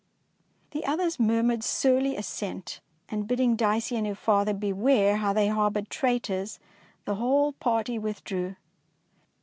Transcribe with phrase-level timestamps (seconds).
[0.67, 5.47] '^ The others murmured surly assent, and bidding Dicey and her father beware how they
[5.49, 6.57] harboured traitors,
[7.05, 8.55] the whole party withdrew.